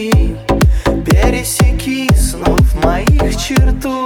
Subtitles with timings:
[0.00, 0.34] Прости,
[1.04, 4.02] пересеки снов моих черту.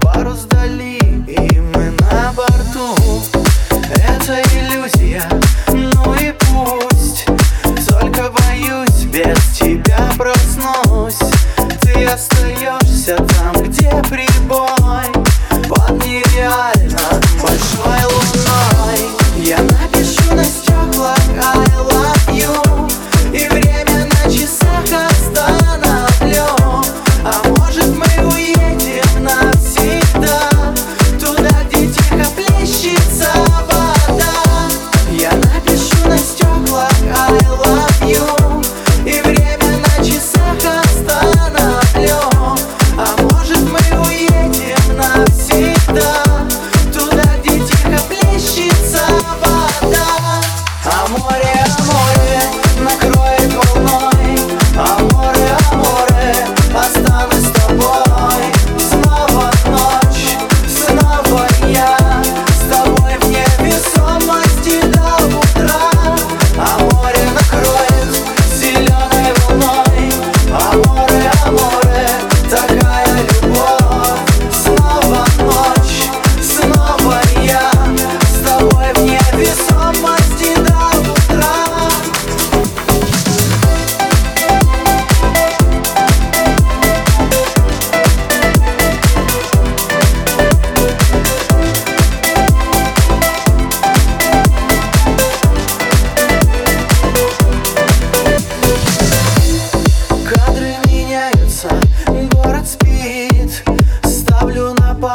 [0.00, 0.98] Парус дали,
[1.28, 2.96] и мы на борту.
[3.94, 5.22] Это иллюзия.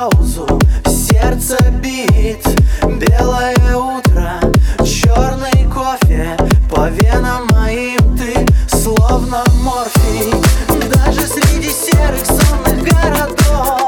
[0.04, 0.48] паузу.
[0.86, 2.46] Сердце бит
[2.84, 4.40] Белое утро
[4.84, 6.38] Черный кофе
[6.70, 8.18] По венам моим.
[8.18, 10.34] Ты Словно морфий
[10.68, 13.88] Даже среди серых сонных городов.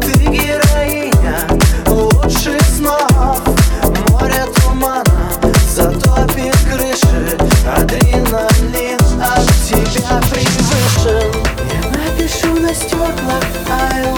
[0.00, 1.38] Ты героиня
[1.86, 3.40] Лучших снов.
[4.10, 5.04] Море тумана
[5.72, 7.38] Затопит крыши.
[7.76, 11.32] Адреналин от тебя превышен.
[11.72, 14.09] Я напишу на стеклах I